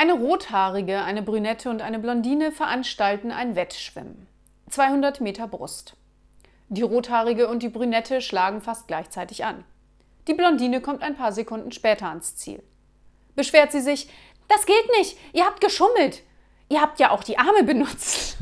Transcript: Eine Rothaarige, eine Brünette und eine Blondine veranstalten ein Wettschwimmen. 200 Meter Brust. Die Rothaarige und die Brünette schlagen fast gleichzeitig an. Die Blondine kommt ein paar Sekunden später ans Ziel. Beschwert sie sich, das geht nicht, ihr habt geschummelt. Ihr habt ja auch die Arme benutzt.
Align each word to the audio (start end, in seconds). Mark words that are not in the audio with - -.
Eine 0.00 0.14
Rothaarige, 0.14 1.02
eine 1.02 1.20
Brünette 1.20 1.68
und 1.68 1.82
eine 1.82 1.98
Blondine 1.98 2.52
veranstalten 2.52 3.32
ein 3.32 3.54
Wettschwimmen. 3.54 4.26
200 4.70 5.20
Meter 5.20 5.46
Brust. 5.46 5.92
Die 6.70 6.80
Rothaarige 6.80 7.48
und 7.48 7.62
die 7.62 7.68
Brünette 7.68 8.22
schlagen 8.22 8.62
fast 8.62 8.88
gleichzeitig 8.88 9.44
an. 9.44 9.62
Die 10.26 10.32
Blondine 10.32 10.80
kommt 10.80 11.02
ein 11.02 11.16
paar 11.16 11.32
Sekunden 11.32 11.70
später 11.70 12.06
ans 12.06 12.34
Ziel. 12.34 12.62
Beschwert 13.36 13.72
sie 13.72 13.82
sich, 13.82 14.08
das 14.48 14.64
geht 14.64 14.88
nicht, 14.96 15.18
ihr 15.34 15.44
habt 15.44 15.60
geschummelt. 15.60 16.22
Ihr 16.70 16.80
habt 16.80 16.98
ja 16.98 17.10
auch 17.10 17.22
die 17.22 17.36
Arme 17.36 17.62
benutzt. 17.62 18.38